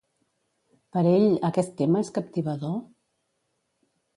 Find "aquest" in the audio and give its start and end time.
1.51-1.75